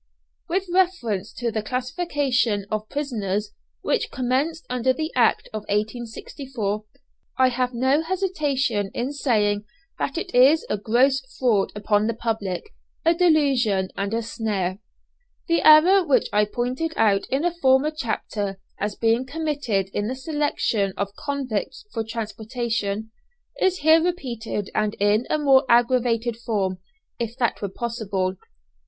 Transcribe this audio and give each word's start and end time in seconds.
With 0.49 0.65
reference 0.73 1.31
to 1.33 1.51
the 1.51 1.61
classification 1.61 2.65
of 2.71 2.89
prisoners 2.89 3.51
which 3.83 4.09
commenced 4.09 4.65
under 4.67 4.93
the 4.93 5.13
Act 5.15 5.47
of 5.53 5.61
1864, 5.69 6.83
I 7.37 7.49
have 7.49 7.75
no 7.75 8.01
hesitation 8.01 8.89
in 8.95 9.11
saying 9.11 9.63
that 9.99 10.17
it 10.17 10.33
is 10.33 10.65
a 10.71 10.77
gross 10.79 11.21
fraud 11.37 11.71
upon 11.75 12.07
the 12.07 12.15
public, 12.15 12.63
a 13.05 13.13
delusion 13.13 13.89
and 13.95 14.11
a 14.15 14.23
snare. 14.23 14.79
The 15.47 15.61
error 15.61 16.03
which 16.03 16.29
I 16.33 16.45
pointed 16.45 16.93
out 16.97 17.27
in 17.29 17.45
a 17.45 17.53
former 17.53 17.91
chapter, 17.91 18.59
as 18.79 18.95
being 18.95 19.23
committed 19.23 19.91
in 19.93 20.07
the 20.07 20.15
selection 20.15 20.93
of 20.97 21.15
convicts 21.15 21.85
for 21.93 22.03
transportation, 22.03 23.11
is 23.61 23.77
here 23.85 24.01
repeated 24.03 24.71
and 24.73 24.95
in 24.95 25.27
a 25.29 25.37
more 25.37 25.63
aggravated 25.69 26.37
form, 26.37 26.79
if 27.19 27.37
that 27.37 27.61
were 27.61 27.69
possible. 27.69 28.35